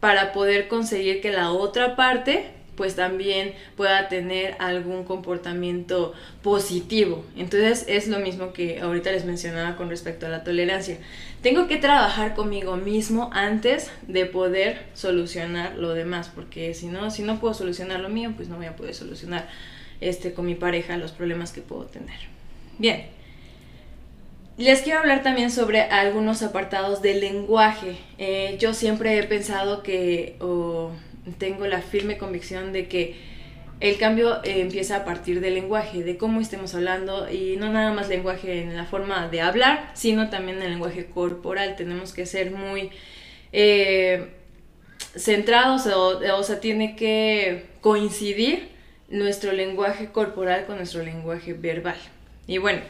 para 0.00 0.32
poder 0.32 0.68
conseguir 0.68 1.20
que 1.22 1.32
la 1.32 1.50
otra 1.50 1.96
parte 1.96 2.50
pues 2.76 2.96
también 2.96 3.54
pueda 3.76 4.08
tener 4.08 4.56
algún 4.58 5.04
comportamiento 5.04 6.12
positivo. 6.42 7.24
Entonces 7.36 7.84
es 7.88 8.08
lo 8.08 8.18
mismo 8.18 8.52
que 8.52 8.80
ahorita 8.80 9.12
les 9.12 9.24
mencionaba 9.24 9.76
con 9.76 9.88
respecto 9.88 10.26
a 10.26 10.28
la 10.28 10.44
tolerancia. 10.44 10.98
Tengo 11.42 11.66
que 11.68 11.76
trabajar 11.76 12.34
conmigo 12.34 12.76
mismo 12.76 13.30
antes 13.32 13.90
de 14.08 14.26
poder 14.26 14.86
solucionar 14.94 15.76
lo 15.76 15.94
demás, 15.94 16.30
porque 16.34 16.74
si 16.74 16.86
no, 16.86 17.10
si 17.10 17.22
no 17.22 17.38
puedo 17.38 17.54
solucionar 17.54 18.00
lo 18.00 18.08
mío, 18.08 18.32
pues 18.36 18.48
no 18.48 18.56
voy 18.56 18.66
a 18.66 18.76
poder 18.76 18.94
solucionar 18.94 19.48
este 20.00 20.32
con 20.32 20.46
mi 20.46 20.54
pareja 20.54 20.96
los 20.96 21.12
problemas 21.12 21.52
que 21.52 21.60
puedo 21.60 21.84
tener. 21.84 22.18
Bien. 22.78 23.06
Les 24.56 24.82
quiero 24.82 25.00
hablar 25.00 25.24
también 25.24 25.50
sobre 25.50 25.80
algunos 25.82 26.42
apartados 26.42 27.02
del 27.02 27.20
lenguaje. 27.20 27.96
Eh, 28.18 28.56
yo 28.60 28.72
siempre 28.72 29.18
he 29.18 29.24
pensado 29.24 29.82
que, 29.82 30.36
tengo 31.38 31.66
la 31.66 31.80
firme 31.82 32.18
convicción 32.18 32.72
de 32.72 32.88
que 32.88 33.16
el 33.80 33.98
cambio 33.98 34.42
eh, 34.44 34.60
empieza 34.60 34.96
a 34.96 35.04
partir 35.04 35.40
del 35.40 35.54
lenguaje, 35.54 36.02
de 36.04 36.16
cómo 36.16 36.40
estemos 36.40 36.74
hablando 36.74 37.30
y 37.30 37.56
no 37.56 37.70
nada 37.72 37.92
más 37.92 38.08
lenguaje 38.08 38.62
en 38.62 38.76
la 38.76 38.84
forma 38.84 39.28
de 39.28 39.40
hablar, 39.40 39.90
sino 39.94 40.30
también 40.30 40.58
en 40.58 40.64
el 40.64 40.70
lenguaje 40.70 41.06
corporal. 41.06 41.76
Tenemos 41.76 42.12
que 42.12 42.26
ser 42.26 42.50
muy 42.50 42.90
eh, 43.52 44.28
centrados, 45.16 45.86
o, 45.86 46.20
o 46.36 46.42
sea, 46.42 46.60
tiene 46.60 46.96
que 46.96 47.66
coincidir 47.80 48.68
nuestro 49.08 49.52
lenguaje 49.52 50.10
corporal 50.12 50.66
con 50.66 50.76
nuestro 50.76 51.02
lenguaje 51.02 51.52
verbal. 51.52 51.98
Y 52.46 52.58
bueno, 52.58 52.80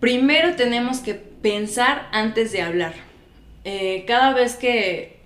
primero 0.00 0.56
tenemos 0.56 1.00
que 1.00 1.14
pensar 1.14 2.08
antes 2.12 2.52
de 2.52 2.62
hablar. 2.62 2.94
Eh, 3.64 4.04
cada 4.06 4.32
vez 4.34 4.56
que 4.56 5.20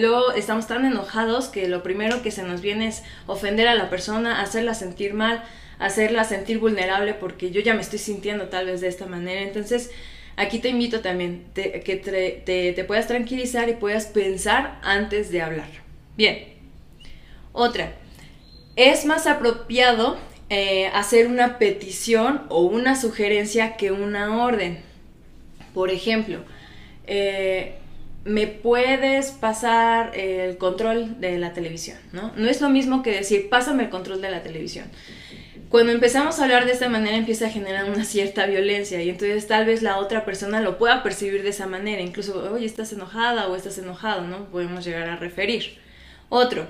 luego 0.00 0.32
estamos 0.32 0.66
tan 0.66 0.84
enojados 0.84 1.48
que 1.48 1.68
lo 1.68 1.82
primero 1.82 2.22
que 2.22 2.30
se 2.30 2.42
nos 2.42 2.60
viene 2.60 2.88
es 2.88 3.02
ofender 3.26 3.68
a 3.68 3.74
la 3.74 3.90
persona, 3.90 4.40
hacerla 4.40 4.74
sentir 4.74 5.14
mal, 5.14 5.44
hacerla 5.78 6.24
sentir 6.24 6.58
vulnerable 6.58 7.14
porque 7.14 7.50
yo 7.50 7.60
ya 7.60 7.74
me 7.74 7.80
estoy 7.80 7.98
sintiendo 7.98 8.48
tal 8.48 8.66
vez 8.66 8.80
de 8.80 8.88
esta 8.88 9.06
manera. 9.06 9.42
Entonces, 9.42 9.90
aquí 10.36 10.58
te 10.58 10.68
invito 10.68 11.00
también 11.00 11.46
que 11.54 12.72
te 12.76 12.84
puedas 12.84 13.06
tranquilizar 13.06 13.68
y 13.68 13.74
puedas 13.74 14.06
pensar 14.06 14.78
antes 14.82 15.30
de 15.30 15.42
hablar. 15.42 15.68
Bien. 16.16 16.58
Otra. 17.52 17.92
Es 18.76 19.04
más 19.04 19.26
apropiado 19.26 20.16
eh, 20.50 20.86
hacer 20.94 21.26
una 21.26 21.58
petición 21.58 22.42
o 22.48 22.62
una 22.62 22.94
sugerencia 22.94 23.76
que 23.76 23.90
una 23.90 24.42
orden. 24.44 24.80
Por 25.74 25.90
ejemplo, 25.90 26.44
eh, 27.06 27.74
me 28.28 28.46
puedes 28.46 29.30
pasar 29.32 30.16
el 30.16 30.56
control 30.58 31.20
de 31.20 31.38
la 31.38 31.52
televisión, 31.52 31.98
¿no? 32.12 32.32
No 32.36 32.48
es 32.48 32.60
lo 32.60 32.68
mismo 32.68 33.02
que 33.02 33.12
decir, 33.12 33.48
pásame 33.48 33.84
el 33.84 33.90
control 33.90 34.20
de 34.20 34.30
la 34.30 34.42
televisión. 34.42 34.86
Cuando 35.68 35.92
empezamos 35.92 36.38
a 36.38 36.44
hablar 36.44 36.64
de 36.64 36.72
esta 36.72 36.88
manera 36.88 37.16
empieza 37.16 37.46
a 37.46 37.50
generar 37.50 37.90
una 37.90 38.04
cierta 38.04 38.46
violencia 38.46 39.02
y 39.02 39.10
entonces 39.10 39.46
tal 39.46 39.66
vez 39.66 39.82
la 39.82 39.98
otra 39.98 40.24
persona 40.24 40.60
lo 40.60 40.78
pueda 40.78 41.02
percibir 41.02 41.42
de 41.42 41.50
esa 41.50 41.66
manera, 41.66 42.00
incluso, 42.00 42.52
oye, 42.52 42.64
estás 42.64 42.92
enojada 42.92 43.48
o 43.48 43.56
estás 43.56 43.76
enojado, 43.76 44.26
¿no? 44.26 44.46
Podemos 44.46 44.84
llegar 44.84 45.08
a 45.10 45.16
referir. 45.16 45.78
Otro, 46.30 46.66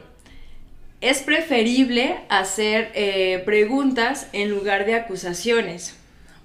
es 1.01 1.23
preferible 1.23 2.17
hacer 2.29 2.91
eh, 2.95 3.43
preguntas 3.45 4.29
en 4.33 4.51
lugar 4.51 4.85
de 4.85 4.95
acusaciones. 4.97 5.97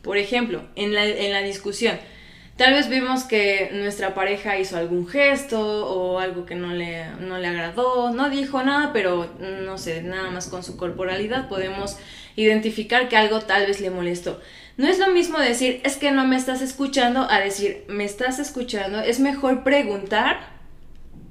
Por 0.03 0.17
ejemplo, 0.17 0.63
en 0.75 0.93
la, 0.93 1.41
discusión, 1.41 1.98
Tal 2.57 2.74
vez 2.74 2.88
vimos 2.88 3.24
que 3.24 3.72
nuestra 3.74 4.13
pareja 4.13 4.60
hizo 4.60 4.77
algún 4.77 5.07
gesto 5.07 5.60
o 5.88 6.19
algo 6.19 6.45
que 6.45 6.53
no 6.53 6.72
le, 6.72 7.07
no 7.19 7.39
le 7.39 7.48
agradó, 7.48 8.12
no 8.12 8.29
dijo 8.29 8.62
nada, 8.62 8.93
pero 8.93 9.27
no 9.39 9.79
sé, 9.79 10.03
nada 10.03 10.29
más 10.29 10.48
con 10.48 10.63
su 10.63 10.77
corporalidad 10.77 11.50
podemos 11.50 11.98
identificar 12.36 13.10
que 13.10 13.17
algo 13.17 13.41
tal 13.41 13.65
vez 13.65 13.81
le 13.81 13.89
molestó. 13.89 14.39
No 14.77 14.88
es 14.88 15.00
lo 15.00 15.10
mismo 15.10 15.39
decir, 15.39 15.81
es 15.83 15.98
que 15.98 16.12
no 16.12 16.27
me 16.27 16.36
estás 16.36 16.62
escuchando, 16.62 17.27
a 17.29 17.39
decir, 17.39 17.86
me 17.88 18.05
estás 18.05 18.38
escuchando. 18.38 19.00
Es 19.00 19.19
mejor 19.19 19.63
preguntar 19.63 20.53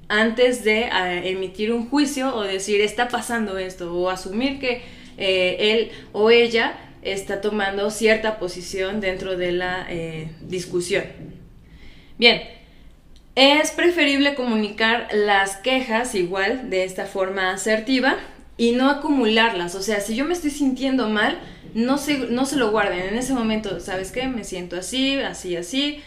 antes 0.08 0.64
de 0.64 0.88
emitir 1.24 1.72
un 1.72 1.88
juicio 1.88 2.34
o 2.34 2.42
decir, 2.42 2.80
está 2.80 3.08
pasando 3.08 3.58
esto, 3.58 3.94
o 3.94 4.10
asumir 4.10 4.58
que 4.58 4.82
eh, 5.18 5.56
él 5.58 5.92
o 6.12 6.30
ella 6.30 6.74
está 7.02 7.40
tomando 7.40 7.90
cierta 7.90 8.38
posición 8.38 9.00
dentro 9.00 9.36
de 9.36 9.52
la 9.52 9.86
eh, 9.88 10.30
discusión. 10.42 11.04
Bien, 12.18 12.42
es 13.34 13.70
preferible 13.70 14.34
comunicar 14.34 15.08
las 15.12 15.56
quejas 15.56 16.14
igual 16.14 16.70
de 16.70 16.84
esta 16.84 17.06
forma 17.06 17.52
asertiva 17.52 18.16
y 18.56 18.72
no 18.72 18.90
acumularlas. 18.90 19.74
O 19.74 19.82
sea, 19.82 20.00
si 20.00 20.14
yo 20.14 20.24
me 20.24 20.34
estoy 20.34 20.50
sintiendo 20.50 21.08
mal, 21.08 21.38
no 21.74 21.98
se, 21.98 22.18
no 22.18 22.44
se 22.44 22.56
lo 22.56 22.70
guarden. 22.70 23.00
En 23.00 23.16
ese 23.16 23.32
momento, 23.32 23.80
¿sabes 23.80 24.12
qué? 24.12 24.28
Me 24.28 24.44
siento 24.44 24.76
así, 24.76 25.18
así, 25.18 25.56
así. 25.56 26.00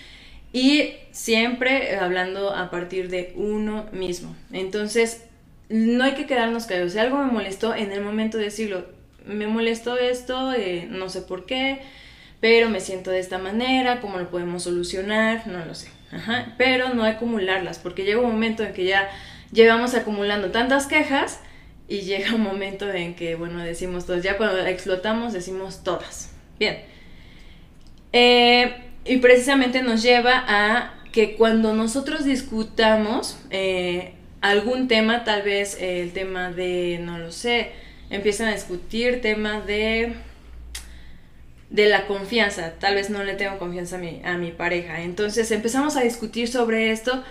Y 0.54 0.92
siempre 1.12 1.98
hablando 1.98 2.56
a 2.56 2.70
partir 2.70 3.10
de 3.10 3.34
uno 3.36 3.88
mismo. 3.92 4.36
Entonces, 4.54 5.26
no 5.68 6.04
hay 6.04 6.14
que 6.14 6.28
quedarnos 6.28 6.66
callados. 6.66 6.94
Si 6.94 7.00
algo 7.00 7.18
me 7.18 7.32
molestó, 7.32 7.74
en 7.74 7.92
el 7.92 8.02
momento 8.02 8.38
de 8.38 8.46
decirlo, 8.46 8.86
me 9.28 9.48
molestó 9.48 9.98
esto, 9.98 10.54
eh, 10.54 10.88
no 10.90 11.10
sé 11.10 11.22
por 11.22 11.46
qué, 11.46 11.82
pero 12.40 12.70
me 12.70 12.80
siento 12.80 13.12
de 13.12 13.20
esta 13.20 13.38
manera, 13.38 14.02
¿cómo 14.02 14.18
lo 14.18 14.30
podemos 14.30 14.64
solucionar? 14.64 15.48
No 15.48 15.66
lo 15.66 15.76
sé. 15.76 15.90
Pero 16.58 16.94
no 16.94 17.04
acumularlas, 17.04 17.80
porque 17.80 18.04
llega 18.04 18.20
un 18.20 18.32
momento 18.32 18.64
en 18.64 18.74
que 18.74 18.86
ya 18.86 19.10
llevamos 19.52 19.96
acumulando 19.96 20.52
tantas 20.52 20.88
quejas 20.88 21.40
y 21.88 22.02
llega 22.02 22.36
un 22.36 22.42
momento 22.42 22.92
en 22.92 23.16
que, 23.16 23.36
bueno, 23.36 23.64
decimos 23.64 24.06
todas, 24.06 24.24
ya 24.24 24.38
cuando 24.38 24.66
explotamos 24.66 25.34
decimos 25.34 25.84
todas. 25.84 26.32
Bien. 26.60 26.80
Eh, 28.14 28.76
y 29.04 29.18
precisamente 29.18 29.82
nos 29.82 30.02
lleva 30.02 30.44
a 30.48 30.94
que 31.12 31.36
cuando 31.36 31.74
nosotros 31.74 32.26
discutamos 32.26 33.38
eh, 33.50 34.14
algún 34.42 34.88
tema, 34.88 35.24
tal 35.24 35.44
vez 35.44 35.78
el 35.80 36.12
tema 36.12 36.52
de, 36.52 37.00
no 37.02 37.20
lo 37.20 37.32
sé, 37.32 37.72
empiezan 38.10 38.48
a 38.50 38.54
discutir 38.54 39.22
tema 39.22 39.62
de 39.62 40.14
de 41.70 41.88
la 41.90 42.06
confianza, 42.06 42.74
tal 42.80 42.96
vez 42.96 43.10
no 43.10 43.24
le 43.24 43.34
tengo 43.34 43.58
confianza 43.58 43.98
a 43.98 44.00
mi, 44.00 44.22
a 44.24 44.38
mi 44.38 44.52
pareja. 44.52 45.02
Entonces 45.02 45.50
empezamos 45.52 45.98
a 45.98 46.02
discutir 46.02 46.48
sobre 46.48 46.92
esto 46.92 47.24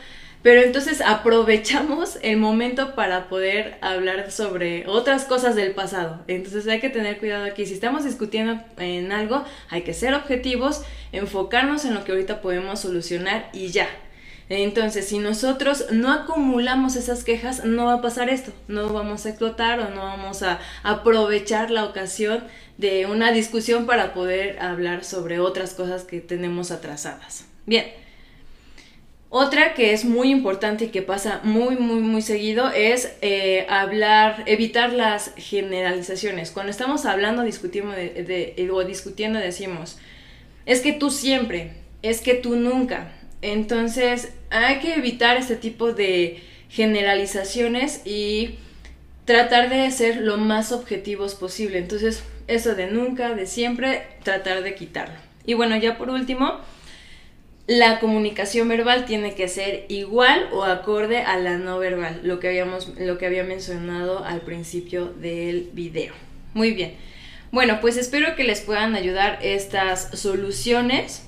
pero 0.44 0.60
entonces 0.60 1.00
aprovechamos 1.00 2.18
el 2.20 2.36
momento 2.36 2.94
para 2.94 3.30
poder 3.30 3.78
hablar 3.80 4.30
sobre 4.30 4.86
otras 4.86 5.24
cosas 5.24 5.56
del 5.56 5.72
pasado. 5.72 6.22
Entonces 6.26 6.68
hay 6.68 6.80
que 6.80 6.90
tener 6.90 7.18
cuidado 7.18 7.46
aquí. 7.46 7.64
Si 7.64 7.72
estamos 7.72 8.04
discutiendo 8.04 8.62
en 8.76 9.10
algo, 9.10 9.42
hay 9.70 9.84
que 9.84 9.94
ser 9.94 10.12
objetivos, 10.12 10.82
enfocarnos 11.12 11.86
en 11.86 11.94
lo 11.94 12.04
que 12.04 12.12
ahorita 12.12 12.42
podemos 12.42 12.80
solucionar 12.80 13.48
y 13.54 13.68
ya. 13.68 13.88
Entonces, 14.48 15.08
si 15.08 15.18
nosotros 15.18 15.86
no 15.90 16.12
acumulamos 16.12 16.96
esas 16.96 17.24
quejas, 17.24 17.64
no 17.64 17.86
va 17.86 17.94
a 17.94 18.02
pasar 18.02 18.28
esto. 18.28 18.52
No 18.68 18.92
vamos 18.92 19.24
a 19.24 19.30
explotar 19.30 19.80
o 19.80 19.90
no 19.90 20.02
vamos 20.02 20.42
a 20.42 20.60
aprovechar 20.82 21.70
la 21.70 21.84
ocasión 21.84 22.44
de 22.76 23.06
una 23.06 23.32
discusión 23.32 23.86
para 23.86 24.12
poder 24.12 24.60
hablar 24.60 25.04
sobre 25.04 25.40
otras 25.40 25.74
cosas 25.74 26.04
que 26.04 26.20
tenemos 26.20 26.70
atrasadas. 26.70 27.46
Bien. 27.66 27.86
Otra 29.36 29.74
que 29.74 29.92
es 29.92 30.04
muy 30.04 30.30
importante 30.30 30.84
y 30.84 30.88
que 30.90 31.02
pasa 31.02 31.40
muy, 31.42 31.74
muy, 31.74 31.98
muy 31.98 32.22
seguido 32.22 32.70
es 32.70 33.16
eh, 33.20 33.66
hablar, 33.68 34.44
evitar 34.46 34.92
las 34.92 35.32
generalizaciones. 35.36 36.52
Cuando 36.52 36.70
estamos 36.70 37.04
hablando 37.04 37.42
discutimos 37.42 37.96
de, 37.96 38.70
o 38.72 38.84
discutiendo 38.84 39.40
decimos, 39.40 39.98
es 40.66 40.82
que 40.82 40.92
tú 40.92 41.10
siempre, 41.10 41.72
es 42.02 42.20
que 42.20 42.34
tú 42.34 42.54
nunca. 42.54 43.10
Entonces 43.44 44.32
hay 44.48 44.78
que 44.78 44.94
evitar 44.94 45.36
este 45.36 45.56
tipo 45.56 45.92
de 45.92 46.42
generalizaciones 46.70 48.00
y 48.06 48.54
tratar 49.26 49.68
de 49.68 49.90
ser 49.90 50.16
lo 50.22 50.38
más 50.38 50.72
objetivos 50.72 51.34
posible. 51.34 51.76
Entonces 51.76 52.24
eso 52.46 52.74
de 52.74 52.86
nunca, 52.86 53.34
de 53.34 53.46
siempre, 53.46 54.06
tratar 54.22 54.62
de 54.62 54.74
quitarlo. 54.74 55.16
Y 55.44 55.52
bueno, 55.52 55.76
ya 55.76 55.98
por 55.98 56.08
último, 56.08 56.54
la 57.66 58.00
comunicación 58.00 58.66
verbal 58.66 59.04
tiene 59.04 59.34
que 59.34 59.46
ser 59.48 59.84
igual 59.90 60.48
o 60.50 60.64
acorde 60.64 61.18
a 61.18 61.36
la 61.36 61.58
no 61.58 61.78
verbal, 61.78 62.20
lo 62.22 62.40
que, 62.40 62.48
habíamos, 62.48 62.98
lo 62.98 63.18
que 63.18 63.26
había 63.26 63.44
mencionado 63.44 64.24
al 64.24 64.40
principio 64.40 65.04
del 65.04 65.68
video. 65.74 66.14
Muy 66.54 66.72
bien. 66.72 66.94
Bueno, 67.52 67.78
pues 67.82 67.98
espero 67.98 68.36
que 68.36 68.44
les 68.44 68.62
puedan 68.62 68.94
ayudar 68.94 69.38
estas 69.42 70.18
soluciones 70.18 71.26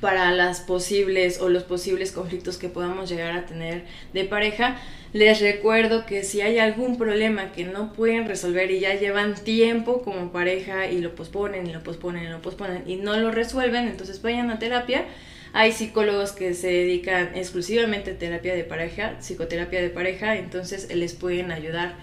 para 0.00 0.30
las 0.32 0.60
posibles 0.60 1.40
o 1.40 1.48
los 1.48 1.62
posibles 1.62 2.12
conflictos 2.12 2.58
que 2.58 2.68
podamos 2.68 3.08
llegar 3.08 3.36
a 3.36 3.46
tener 3.46 3.84
de 4.12 4.24
pareja. 4.24 4.76
Les 5.12 5.40
recuerdo 5.40 6.06
que 6.06 6.24
si 6.24 6.40
hay 6.40 6.58
algún 6.58 6.98
problema 6.98 7.52
que 7.52 7.64
no 7.64 7.92
pueden 7.92 8.26
resolver 8.26 8.70
y 8.70 8.80
ya 8.80 8.94
llevan 8.94 9.34
tiempo 9.34 10.02
como 10.02 10.32
pareja 10.32 10.90
y 10.90 10.98
lo 10.98 11.14
posponen 11.14 11.66
y 11.66 11.72
lo 11.72 11.82
posponen 11.82 12.24
y 12.24 12.28
lo 12.28 12.42
posponen 12.42 12.82
y 12.86 12.96
no 12.96 13.16
lo 13.16 13.30
resuelven, 13.30 13.88
entonces 13.88 14.20
vayan 14.22 14.50
a 14.50 14.58
terapia 14.58 15.06
hay 15.54 15.70
psicólogos 15.70 16.32
que 16.32 16.52
se 16.52 16.66
dedican 16.66 17.30
exclusivamente 17.36 18.10
a 18.10 18.18
terapia 18.18 18.56
de 18.56 18.64
pareja, 18.64 19.14
psicoterapia 19.20 19.80
de 19.80 19.88
pareja, 19.88 20.34
entonces 20.34 20.92
les 20.92 21.14
pueden 21.14 21.52
ayudar 21.52 21.94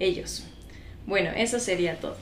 ellos. 0.00 0.46
Bueno, 1.04 1.30
eso 1.36 1.60
sería 1.60 2.00
todo. 2.00 2.16